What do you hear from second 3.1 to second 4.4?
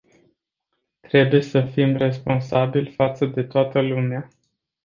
de toată lumea.